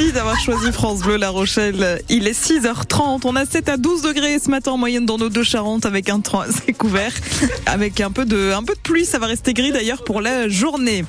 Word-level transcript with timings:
Merci 0.00 0.14
d'avoir 0.14 0.40
choisi 0.40 0.72
France 0.72 1.00
Bleu 1.00 1.16
La 1.16 1.28
Rochelle. 1.28 2.02
Il 2.08 2.26
est 2.26 2.32
6h30. 2.32 3.20
On 3.24 3.36
a 3.36 3.44
7 3.44 3.68
à 3.68 3.76
12 3.76 4.00
degrés 4.00 4.38
ce 4.38 4.48
matin 4.48 4.70
en 4.70 4.78
moyenne 4.78 5.04
dans 5.04 5.18
nos 5.18 5.28
deux 5.28 5.42
Charentes 5.42 5.84
avec 5.84 6.08
un 6.08 6.20
temps 6.20 6.40
assez 6.48 6.72
couvert. 6.72 7.12
Avec 7.66 8.00
un 8.00 8.10
peu 8.10 8.24
de, 8.24 8.50
un 8.52 8.62
peu 8.62 8.72
de 8.74 8.80
pluie. 8.80 9.04
Ça 9.04 9.18
va 9.18 9.26
rester 9.26 9.52
gris 9.52 9.72
d'ailleurs 9.72 10.02
pour 10.02 10.22
la 10.22 10.48
journée. 10.48 11.04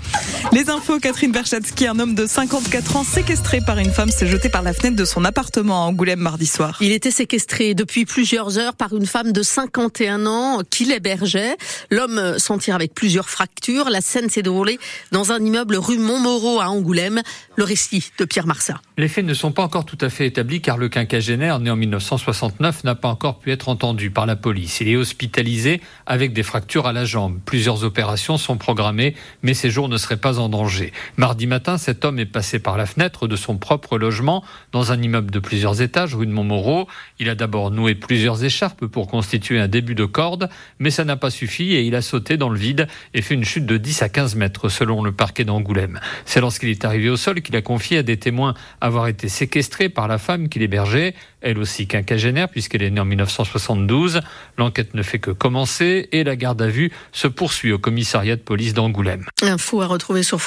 Les 0.54 0.70
infos, 0.70 1.00
Catherine 1.00 1.32
Berchatsky, 1.32 1.88
un 1.88 2.00
homme 2.00 2.16
de 2.16 2.26
54 2.26 2.96
ans 2.98 3.04
séquestré 3.04 3.62
par 3.62 3.78
une 3.78 3.92
femme 3.92 4.10
s'est 4.10 4.28
jeté 4.28 4.50
par 4.50 4.64
la 4.64 4.74
fenêtre 4.74 4.96
de 4.96 5.06
son 5.06 5.24
appartement 5.24 5.86
à 5.86 5.88
Angoulême 5.88 6.20
mardi 6.20 6.46
soir. 6.46 6.78
Il 6.82 6.92
était 6.92 7.12
séquestré 7.12 7.74
depuis 7.74 8.06
plusieurs 8.06 8.58
heures 8.58 8.76
par 8.76 8.96
une 8.96 9.06
femme 9.06 9.32
de 9.32 9.44
51 9.44 10.26
ans 10.26 10.60
qui 10.70 10.86
l'hébergeait. 10.86 11.56
L'homme 11.90 12.38
s'en 12.38 12.58
tire 12.58 12.76
avec 12.76 12.94
plusieurs 12.94 13.30
fractures. 13.30 13.90
La 13.90 14.02
scène 14.02 14.30
s'est 14.30 14.42
déroulée 14.42 14.80
dans 15.12 15.32
un 15.32 15.40
immeuble 15.40 15.76
rue 15.76 15.98
Montmoreau 15.98 16.60
à 16.60 16.70
Angoulême. 16.70 17.22
Le 17.56 17.64
récit 17.64 18.12
de 18.18 18.26
Pierre 18.26 18.48
Marsat. 18.48 18.82
Les 18.98 19.08
faits 19.08 19.26
ne 19.26 19.34
sont 19.34 19.52
pas 19.52 19.64
encore 19.64 19.86
tout 19.86 19.98
à 20.02 20.10
fait 20.10 20.28
établis 20.28 20.62
car 20.62 20.78
le 20.78 20.90
quinquagénaire, 20.90 21.60
né 21.60 21.70
en 21.70 21.76
1969, 21.76 22.84
n'a 22.84 22.96
pas 22.96 23.08
encore 23.08 23.40
pu 23.40 23.52
être 23.52 23.70
entendu 23.70 24.12
par 24.12 24.26
la 24.26 24.36
police. 24.36 24.82
Il 24.82 24.88
est 24.88 24.96
hospitalisé 24.96 25.82
avec 26.06 26.34
des 26.34 26.44
fractures 26.44 26.88
à 26.88 26.94
la 26.94 27.06
jambe. 27.06 27.40
Plusieurs 27.46 27.84
opérations 27.84 28.38
sont 28.38 28.58
programmées, 28.58 29.16
mais 29.44 29.54
ses 29.54 29.70
jours 29.70 29.90
ne 29.90 29.98
seraient 29.98 30.18
pas 30.22 30.40
en 30.40 30.48
danger. 30.48 30.94
Mardi 31.18 31.48
matin, 31.48 31.78
cet 31.78 32.06
homme 32.06 32.20
est 32.20 32.26
passé 32.26 32.60
par 32.60 32.78
la 32.78 32.86
fenêtre 32.86 33.28
de 33.28 33.36
son 33.36 33.58
propre 33.58 33.98
logement 33.98 34.44
dans 34.72 34.92
un 34.92 35.02
immeuble 35.02 35.32
de 35.32 35.40
plusieurs 35.40 35.82
étages, 35.82 36.16
rue 36.16 36.28
de 36.28 36.32
Montmoreau. 36.32 36.88
Il 37.20 37.30
a 37.30 37.36
d'abord 37.36 37.72
noué 37.72 37.96
plusieurs 37.96 38.44
écharpes 38.44 38.86
pour 38.86 39.08
constituer 39.08 39.60
un 39.60 39.68
début 39.68 39.96
de 39.96 40.06
corde, 40.06 40.50
mais 40.80 40.92
ça 40.92 41.04
n'a 41.04 41.18
pas 41.18 41.30
suffi 41.30 41.74
et 41.74 41.82
il 41.82 41.96
a 41.96 42.02
sauté 42.02 42.38
dans 42.38 42.50
le 42.50 42.58
vide 42.58 42.88
et 43.14 43.22
fait 43.22 43.34
une 43.34 43.44
chute 43.44 43.66
de 43.66 43.78
10 43.78 44.04
à 44.04 44.10
15 44.10 44.36
mètres 44.36 44.70
selon 44.70 45.04
le 45.04 45.12
parquet 45.12 45.44
d'Angoulême. 45.44 46.00
C'est 46.26 46.40
lorsqu'il 46.40 46.70
est 46.70 46.86
arrivé 46.86 47.10
au 47.10 47.18
sol 47.18 47.42
qu'il 47.42 47.56
a 47.56 47.62
confié 47.62 47.98
à 47.98 48.04
des 48.04 48.18
témoins 48.18 48.54
avoir 48.80 49.08
été 49.08 49.28
séquestré 49.28 49.90
par 49.90 50.08
la 50.08 50.18
femme 50.18 50.50
qui 50.50 50.60
l'hébergeait, 50.60 51.16
elle 51.42 51.58
aussi 51.58 51.88
quinquagénaire 51.88 52.50
puisqu'elle 52.50 52.84
est 52.84 52.90
née 52.90 53.02
en 53.02 53.06
1972. 53.06 54.22
L'enquête 54.58 54.94
ne 54.94 55.02
fait 55.02 55.20
que 55.20 55.32
commencer 55.32 56.08
et 56.12 56.24
la 56.24 56.36
garde 56.36 56.62
à 56.62 56.68
vue 56.68 56.92
se 57.12 57.28
poursuit 57.28 57.72
au 57.72 57.80
commissariat 57.80 58.36
de 58.36 58.42
police 58.42 58.74
d'Angoulême. 58.74 59.26
Info 59.42 59.82
à 59.82 59.88
sur. 60.24 60.40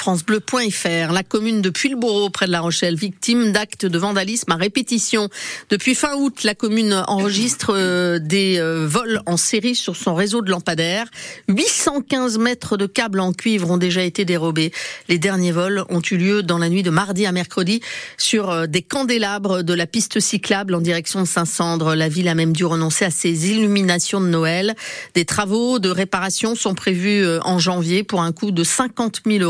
La 1.11 1.23
commune 1.23 1.61
de 1.61 1.69
Puy-le-Bourreau 1.69 2.29
près 2.29 2.45
de 2.45 2.51
La 2.51 2.61
Rochelle, 2.61 2.95
victime 2.95 3.51
d'actes 3.51 3.85
de 3.85 3.97
vandalisme 3.97 4.51
à 4.51 4.55
répétition. 4.55 5.29
Depuis 5.69 5.95
fin 5.95 6.15
août, 6.15 6.43
la 6.43 6.55
commune 6.55 7.03
enregistre 7.07 7.73
euh, 7.73 8.19
des 8.19 8.57
euh, 8.59 8.85
vols 8.87 9.21
en 9.25 9.37
série 9.37 9.75
sur 9.75 9.95
son 9.95 10.13
réseau 10.13 10.41
de 10.41 10.51
lampadaires. 10.51 11.07
815 11.47 12.37
mètres 12.37 12.77
de 12.77 12.85
câbles 12.85 13.19
en 13.19 13.31
cuivre 13.31 13.71
ont 13.71 13.77
déjà 13.77 14.03
été 14.03 14.25
dérobés. 14.25 14.71
Les 15.07 15.17
derniers 15.17 15.51
vols 15.51 15.85
ont 15.89 16.01
eu 16.01 16.17
lieu 16.17 16.43
dans 16.43 16.57
la 16.57 16.69
nuit 16.69 16.83
de 16.83 16.89
mardi 16.89 17.25
à 17.25 17.31
mercredi 17.31 17.81
sur 18.17 18.49
euh, 18.49 18.67
des 18.67 18.81
candélabres 18.81 19.63
de 19.63 19.73
la 19.73 19.87
piste 19.87 20.19
cyclable 20.19 20.75
en 20.75 20.81
direction 20.81 21.21
de 21.21 21.27
Saint-Cendre. 21.27 21.95
La 21.95 22.09
ville 22.09 22.27
a 22.27 22.35
même 22.35 22.53
dû 22.53 22.65
renoncer 22.65 23.05
à 23.05 23.11
ses 23.11 23.49
illuminations 23.49 24.21
de 24.21 24.27
Noël. 24.27 24.75
Des 25.13 25.25
travaux 25.25 25.79
de 25.79 25.89
réparation 25.89 26.55
sont 26.55 26.75
prévus 26.75 27.25
en 27.41 27.59
janvier 27.59 28.03
pour 28.03 28.21
un 28.21 28.31
coût 28.31 28.51
de 28.51 28.63
50 28.63 29.21
000 29.25 29.43
euros. 29.43 29.44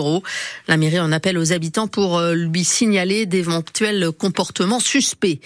La 0.67 0.77
mairie 0.77 0.99
en 0.99 1.11
appelle 1.11 1.37
aux 1.37 1.53
habitants 1.53 1.87
pour 1.87 2.17
euh, 2.17 2.33
lui 2.33 2.63
signaler 2.63 3.25
d'éventuels 3.25 4.11
comportements 4.11 4.79
suspects. 4.79 5.39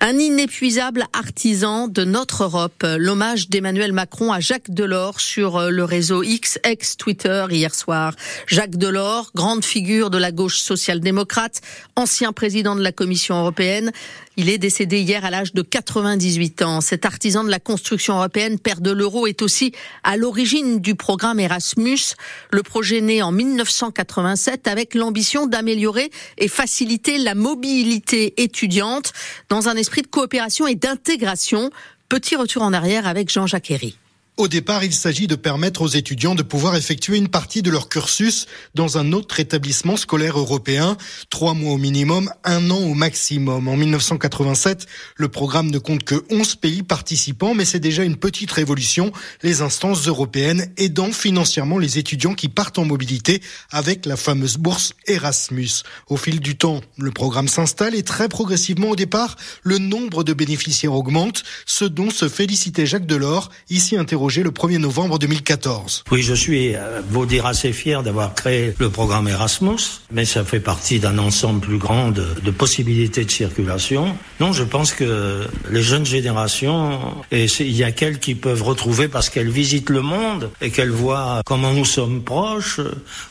Un 0.00 0.18
inépuisable 0.18 1.04
artisan 1.12 1.88
de 1.88 2.04
notre 2.04 2.44
Europe. 2.44 2.84
L'hommage 2.98 3.48
d'Emmanuel 3.48 3.92
Macron 3.92 4.30
à 4.32 4.40
Jacques 4.40 4.70
Delors 4.70 5.20
sur 5.20 5.70
le 5.70 5.84
réseau 5.84 6.22
X, 6.22 6.58
ex-Twitter, 6.64 7.46
hier 7.50 7.74
soir. 7.74 8.14
Jacques 8.46 8.76
Delors, 8.76 9.30
grande 9.34 9.64
figure 9.64 10.10
de 10.10 10.18
la 10.18 10.32
gauche 10.32 10.58
social-démocrate, 10.58 11.62
ancien 11.96 12.32
président 12.32 12.76
de 12.76 12.82
la 12.82 12.92
Commission 12.92 13.40
européenne. 13.40 13.90
Il 14.38 14.50
est 14.50 14.58
décédé 14.58 15.00
hier 15.00 15.24
à 15.24 15.30
l'âge 15.30 15.54
de 15.54 15.62
98 15.62 16.60
ans. 16.60 16.82
Cet 16.82 17.06
artisan 17.06 17.42
de 17.42 17.48
la 17.48 17.58
construction 17.58 18.16
européenne, 18.16 18.58
père 18.58 18.82
de 18.82 18.90
l'euro, 18.90 19.26
est 19.26 19.40
aussi 19.40 19.72
à 20.04 20.18
l'origine 20.18 20.78
du 20.80 20.94
programme 20.94 21.40
Erasmus, 21.40 22.14
le 22.50 22.62
projet 22.62 23.00
né 23.00 23.22
en 23.22 23.32
1987 23.32 24.68
avec 24.68 24.94
l'ambition 24.94 25.46
d'améliorer 25.46 26.10
et 26.36 26.48
faciliter 26.48 27.16
la 27.16 27.34
mobilité 27.34 28.34
étudiante 28.42 29.14
dans 29.48 29.68
un 29.68 29.76
esprit 29.76 30.02
de 30.02 30.08
coopération 30.08 30.66
et 30.66 30.74
d'intégration. 30.74 31.70
Petit 32.10 32.36
retour 32.36 32.62
en 32.62 32.74
arrière 32.74 33.06
avec 33.06 33.30
Jean-Jacques 33.30 33.70
Herry. 33.70 33.96
Au 34.38 34.48
départ, 34.48 34.84
il 34.84 34.92
s'agit 34.92 35.26
de 35.26 35.34
permettre 35.34 35.80
aux 35.80 35.88
étudiants 35.88 36.34
de 36.34 36.42
pouvoir 36.42 36.76
effectuer 36.76 37.16
une 37.16 37.28
partie 37.28 37.62
de 37.62 37.70
leur 37.70 37.88
cursus 37.88 38.44
dans 38.74 38.98
un 38.98 39.12
autre 39.12 39.40
établissement 39.40 39.96
scolaire 39.96 40.38
européen, 40.38 40.98
trois 41.30 41.54
mois 41.54 41.72
au 41.72 41.78
minimum, 41.78 42.30
un 42.44 42.70
an 42.70 42.76
au 42.76 42.92
maximum. 42.92 43.66
En 43.66 43.78
1987, 43.78 44.86
le 45.16 45.28
programme 45.28 45.70
ne 45.70 45.78
compte 45.78 46.04
que 46.04 46.22
11 46.28 46.56
pays 46.56 46.82
participants, 46.82 47.54
mais 47.54 47.64
c'est 47.64 47.80
déjà 47.80 48.04
une 48.04 48.16
petite 48.16 48.52
révolution, 48.52 49.10
les 49.42 49.62
instances 49.62 50.06
européennes 50.06 50.70
aidant 50.76 51.12
financièrement 51.12 51.78
les 51.78 51.96
étudiants 51.96 52.34
qui 52.34 52.50
partent 52.50 52.78
en 52.78 52.84
mobilité 52.84 53.40
avec 53.70 54.04
la 54.04 54.18
fameuse 54.18 54.58
bourse 54.58 54.92
Erasmus. 55.06 55.82
Au 56.08 56.18
fil 56.18 56.40
du 56.40 56.58
temps, 56.58 56.82
le 56.98 57.10
programme 57.10 57.48
s'installe 57.48 57.94
et 57.94 58.02
très 58.02 58.28
progressivement 58.28 58.90
au 58.90 58.96
départ, 58.96 59.36
le 59.62 59.78
nombre 59.78 60.24
de 60.24 60.34
bénéficiaires 60.34 60.92
augmente, 60.92 61.42
ce 61.64 61.86
dont 61.86 62.10
se 62.10 62.28
félicitait 62.28 62.84
Jacques 62.84 63.06
Delors, 63.06 63.50
ici 63.70 63.96
interrogé 63.96 64.25
le 64.26 64.50
1er 64.50 64.78
novembre 64.78 65.18
2014. 65.18 66.04
Oui, 66.10 66.22
je 66.22 66.34
suis, 66.34 66.74
euh, 66.74 67.00
vous 67.08 67.26
dire, 67.26 67.46
assez 67.46 67.72
fier 67.72 68.02
d'avoir 68.02 68.34
créé 68.34 68.74
le 68.78 68.90
programme 68.90 69.28
Erasmus, 69.28 69.78
mais 70.10 70.24
ça 70.24 70.44
fait 70.44 70.60
partie 70.60 70.98
d'un 70.98 71.18
ensemble 71.18 71.60
plus 71.60 71.78
grand 71.78 72.10
de, 72.10 72.26
de, 72.42 72.50
possibilités 72.50 73.24
de 73.24 73.30
circulation. 73.30 74.16
Non, 74.40 74.52
je 74.52 74.64
pense 74.64 74.92
que 74.92 75.46
les 75.70 75.82
jeunes 75.82 76.04
générations, 76.06 76.98
et 77.30 77.46
il 77.60 77.76
y 77.76 77.84
a 77.84 77.92
qu'elles 77.92 78.18
qui 78.18 78.34
peuvent 78.34 78.62
retrouver 78.62 79.08
parce 79.08 79.30
qu'elles 79.30 79.50
visitent 79.50 79.90
le 79.90 80.02
monde 80.02 80.50
et 80.60 80.70
qu'elles 80.70 80.90
voient 80.90 81.42
comment 81.46 81.72
nous 81.72 81.84
sommes 81.84 82.22
proches, 82.22 82.80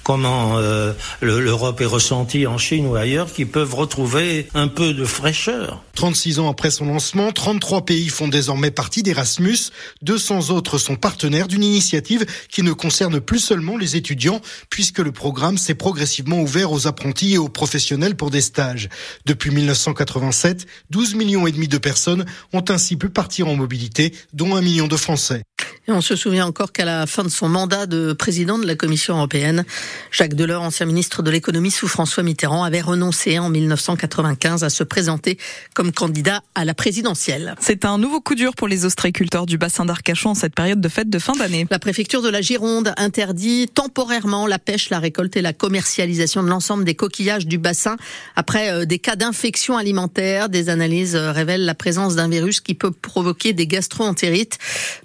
comment 0.04 0.58
euh, 0.58 0.94
l'Europe 1.22 1.82
est 1.82 1.86
ressentie 1.86 2.48
en 2.48 2.58
Chine 2.58 2.88
ou 2.88 2.96
ailleurs, 2.96 3.32
qui 3.32 3.46
peuvent 3.46 3.76
retrouver 3.76 4.48
un 4.54 4.70
peu 4.70 4.94
de 4.94 5.04
fraîcheur. 5.04 5.82
36 5.96 6.40
ans 6.40 6.50
après 6.50 6.72
son 6.72 6.86
lancement, 6.86 7.32
33 7.32 7.86
pays 7.86 8.10
font 8.10 8.28
désormais 8.28 8.72
partie 8.72 9.02
d'Erasmus, 9.04 9.72
200 10.02 10.52
autres 10.52 10.78
sont 10.86 10.96
partenaires 10.96 11.48
d'une 11.48 11.64
initiative 11.64 12.26
qui 12.50 12.64
ne 12.64 12.72
concerne 12.72 13.20
plus 13.20 13.40
seulement 13.40 13.78
les 13.78 13.96
étudiants, 13.96 14.42
puisque 14.70 15.00
le 15.00 15.12
programme 15.12 15.58
s'est 15.58 15.76
progressivement 15.76 16.42
ouvert 16.42 16.72
aux 16.72 16.88
apprentis 16.88 17.34
et 17.34 17.38
aux 17.38 17.50
professionnels 17.50 18.16
pour 18.16 18.30
des 18.30 18.42
stages. 18.42 18.90
Depuis 19.26 19.52
1987, 19.52 20.66
12 20.92 21.16
millions 21.16 21.48
et 21.48 21.52
demi 21.52 21.68
de 21.68 21.78
personnes 21.78 22.26
ont 22.54 22.64
ainsi 22.70 22.96
pu 22.96 23.10
partir 23.10 23.48
en 23.48 23.56
mobilité, 23.56 24.14
dont 24.34 24.56
un 24.56 24.62
million 24.62 24.88
de 24.88 24.96
Français. 24.96 25.42
Et 25.88 25.92
on 25.92 26.02
se 26.02 26.16
souvient 26.16 26.48
encore 26.48 26.72
qu'à 26.72 26.86
la 26.86 27.06
fin 27.06 27.24
de 27.24 27.30
son 27.30 27.48
mandat 27.48 27.86
de 27.86 28.14
président 28.14 28.58
de 28.58 28.66
la 28.66 28.76
Commission 28.76 29.18
européenne, 29.18 29.66
Jacques 30.12 30.34
Delors, 30.34 30.64
ancien 30.64 30.88
ministre 30.88 31.22
de 31.22 31.30
l'économie 31.30 31.70
sous 31.70 31.88
François 31.88 32.24
Mitterrand, 32.24 32.64
avait 32.64 32.82
renoncé 32.82 33.38
en 33.38 33.50
1995 33.50 34.64
à 34.64 34.70
se 34.70 34.84
présenter 34.84 35.38
comme 35.76 35.92
candidat 35.92 36.42
à 36.56 36.66
la 36.66 36.74
présidentielle. 36.74 37.56
C'est 37.60 37.86
un 37.86 38.00
nouveau 38.00 38.20
coup 38.20 38.34
dur 38.34 38.56
pour 38.56 38.68
les 38.68 38.86
ostréiculteurs 38.86 39.46
du 39.46 39.60
bassin 39.60 39.86
d'Arcachon 39.86 40.32
en 40.32 40.36
cette 40.36 40.56
période 40.56 40.75
de 40.80 40.90
fête 40.90 41.10
de 41.10 41.20
fin 41.20 41.34
d'année. 41.34 41.68
La 41.70 41.80
préfecture 41.80 42.22
de 42.22 42.30
la 42.30 42.42
Gironde 42.42 42.94
interdit 42.98 43.68
temporairement 43.68 44.48
la 44.48 44.60
pêche, 44.60 44.90
la 44.90 45.00
récolte 45.00 45.36
et 45.38 45.42
la 45.42 45.54
commercialisation 45.54 46.44
de 46.44 46.50
l'ensemble 46.50 46.84
des 46.84 46.96
coquillages 46.96 47.48
du 47.48 47.58
bassin 47.58 47.98
après 48.36 48.72
euh, 48.72 48.86
des 48.86 49.00
cas 49.00 49.16
d'infection 49.16 49.78
alimentaire. 49.78 50.50
Des 50.50 50.70
analyses 50.70 51.16
euh, 51.16 51.32
révèlent 51.32 51.66
la 51.66 51.76
présence 51.76 52.16
d'un 52.16 52.28
virus 52.28 52.62
qui 52.62 52.74
peut 52.74 52.92
provoquer 52.92 53.54
des 53.54 53.68
gastro-entérites. 53.68 54.58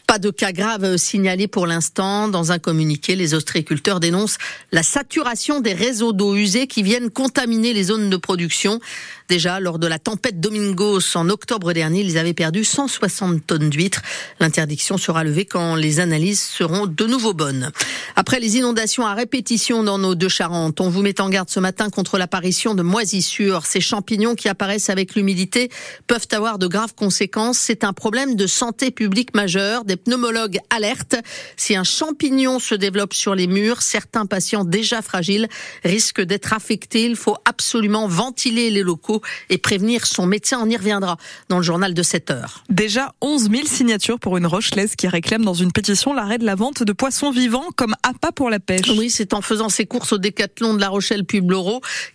Pas 0.07 0.19
de 0.19 0.31
cas 0.31 0.53
graves 0.53 0.97
signalés 0.97 1.49
pour 1.49 1.67
l'instant. 1.67 2.29
Dans 2.29 2.53
un 2.53 2.59
communiqué, 2.59 3.17
les 3.17 3.35
ostréiculteurs 3.35 4.01
dénoncent 4.01 4.39
la 4.73 4.83
saturation 4.83 5.61
des 5.61 5.73
réseaux 5.73 6.13
d'eau 6.13 6.35
usée 6.35 6.67
qui 6.67 6.83
viennent 6.83 7.11
contaminer 7.11 7.73
les 7.73 7.85
zones 7.85 8.11
de 8.11 8.17
production. 8.17 8.81
Déjà, 9.31 9.61
lors 9.61 9.79
de 9.79 9.87
la 9.87 10.01
tempête 10.01 10.41
Domingos 10.41 11.17
en 11.17 11.29
octobre 11.29 11.73
dernier, 11.73 12.01
ils 12.01 12.19
avaient 12.19 12.35
perdu 12.35 12.65
160 12.65 13.47
tonnes 13.47 13.71
d'huîtres. 13.71 14.03
L'interdiction 14.41 14.99
sera 14.99 15.23
levée 15.23 15.45
quand 15.45 15.77
les 15.77 16.01
analyses 16.01 16.41
seront 16.41 16.89
de 16.89 17.07
nouveau 17.07 17.33
bonnes. 17.33 17.71
Après 18.17 18.41
les 18.41 18.57
inondations 18.57 19.07
à 19.07 19.15
répétition 19.15 19.85
dans 19.85 19.99
nos 19.99 20.17
deux 20.17 20.29
Charentes, 20.29 20.81
on 20.81 20.91
vous 20.91 21.03
met 21.03 21.21
en 21.21 21.29
garde 21.29 21.49
ce 21.49 21.61
matin 21.61 21.91
contre 21.91 22.19
l'apparition 22.19 22.75
de 22.75 22.83
moisissures. 22.83 23.67
Ces 23.67 23.81
champignons 23.81 24.35
qui 24.35 24.49
apparaissent 24.49 24.91
avec 24.91 25.15
l'humidité 25.15 25.71
peuvent 26.09 26.27
avoir 26.33 26.59
de 26.59 26.67
graves 26.67 26.97
conséquences. 26.97 27.59
C'est 27.59 27.85
un 27.85 27.93
problème 27.93 28.35
de 28.35 28.49
santé 28.49 28.91
publique 28.91 29.37
majeur. 29.37 29.85
Des 29.85 29.95
pneumologues 29.97 30.59
alerte. 30.71 31.15
Si 31.57 31.77
un 31.77 31.85
champignon 31.85 32.59
se 32.59 32.75
développe 32.75 33.15
sur 33.15 33.37
les 33.37 33.47
murs, 33.47 33.81
certains 33.81 34.27
patients 34.27 34.65
déjà 34.65 35.03
fragiles 35.03 35.47
risquent 35.85 36.23
d'être 36.23 36.53
affectés. 36.53 37.05
Il 37.05 37.15
faut 37.15 37.37
absolument 37.45 38.09
ventiler 38.09 38.71
les 38.71 38.83
locaux 38.83 39.20
et 39.49 39.59
prévenir 39.59 40.07
son 40.07 40.27
médecin. 40.27 40.59
On 40.63 40.69
y 40.69 40.77
reviendra 40.77 41.17
dans 41.49 41.59
le 41.59 41.63
journal 41.63 41.95
de 41.95 42.03
7 42.03 42.31
heures. 42.31 42.65
Déjà 42.69 43.15
11 43.21 43.51
000 43.51 43.67
signatures 43.67 44.19
pour 44.19 44.37
une 44.37 44.47
Rochelaise 44.47 44.97
qui 44.97 45.09
réclame 45.09 45.45
dans 45.45 45.55
une 45.55 45.73
pétition 45.73 46.15
l'arrêt 46.15 46.39
de 46.39 46.45
la 46.47 46.55
vente 46.55 46.83
de 46.83 46.93
poissons 46.93 47.31
vivants 47.31 47.69
comme 47.77 47.95
appât 48.03 48.33
pour 48.33 48.51
la 48.51 48.61
pêche. 48.61 48.89
Oui, 48.97 49.11
c'est 49.11 49.35
en 49.35 49.43
faisant 49.43 49.69
ses 49.69 49.87
courses 49.87 50.13
au 50.13 50.19
décathlon 50.19 50.75
de 50.75 50.81
La 50.81 50.89
Rochelle 50.89 51.25
puis 51.25 51.41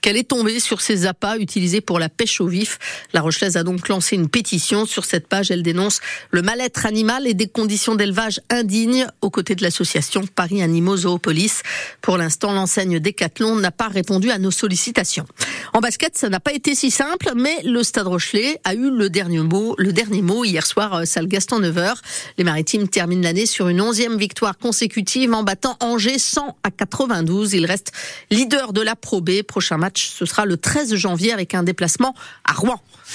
qu'elle 0.02 0.18
est 0.18 0.30
tombée 0.30 0.60
sur 0.60 0.82
ces 0.82 1.06
appâts 1.06 1.38
utilisés 1.40 1.82
pour 1.82 2.00
la 2.00 2.10
pêche 2.10 2.42
au 2.42 2.48
vif. 2.48 2.80
La 3.14 3.22
Rochelaise 3.22 3.58
a 3.58 3.64
donc 3.64 3.88
lancé 3.90 4.16
une 4.16 4.30
pétition. 4.30 4.86
Sur 4.86 5.06
cette 5.06 5.28
page, 5.28 5.52
elle 5.52 5.64
dénonce 5.64 6.00
le 6.32 6.42
mal-être 6.42 6.86
animal 6.86 7.28
et 7.28 7.34
des 7.34 7.48
conditions 7.48 7.96
d'élevage 7.96 8.40
indignes 8.50 9.08
aux 9.22 9.30
côtés 9.30 9.56
de 9.56 9.64
l'association 9.64 10.24
Paris 10.36 10.62
Animaux 10.62 10.98
Zoopolis. 10.98 11.62
Pour 12.02 12.18
l'instant, 12.18 12.54
l'enseigne 12.54 13.00
Décathlon 13.00 13.56
n'a 13.56 13.72
pas 13.72 13.88
répondu 13.88 14.32
à 14.32 14.38
nos 14.38 14.52
sollicitations. 14.52 15.26
En 15.74 15.80
basket, 15.80 16.18
ça 16.18 16.30
n'a 16.30 16.40
pas 16.40 16.54
été 16.54 16.76
si 16.76 16.92
simple, 16.96 17.34
mais 17.36 17.62
le 17.66 17.84
Stade 17.84 18.08
Rochelet 18.08 18.62
a 18.64 18.74
eu 18.74 18.90
le 18.90 19.10
dernier 19.10 19.40
mot, 19.40 19.76
le 19.78 19.92
dernier 19.92 20.22
mot 20.22 20.46
hier 20.46 20.66
soir, 20.66 20.94
euh, 20.94 21.04
salle 21.04 21.28
Gaston 21.28 21.60
9h. 21.60 21.96
Les 22.38 22.46
Maritimes 22.46 22.88
terminent 22.88 23.22
l'année 23.22 23.46
sur 23.46 23.68
une 23.68 23.82
onzième 23.82 24.18
victoire 24.18 24.58
consécutive 24.58 25.34
en 25.34 25.44
battant 25.44 25.76
Angers 25.82 26.20
100 26.20 26.56
à 26.64 26.72
92. 26.72 27.54
Il 27.54 27.66
reste 27.66 27.92
leader 28.32 28.72
de 28.72 28.80
la 28.80 28.96
Pro 28.96 29.20
B. 29.20 29.42
Prochain 29.42 29.76
match, 29.76 30.08
ce 30.08 30.26
sera 30.26 30.46
le 30.46 30.56
13 30.56 30.96
janvier 30.96 31.34
avec 31.34 31.54
un 31.54 31.64
déplacement 31.64 32.16
à 32.46 32.54
Rouen. 32.54 32.80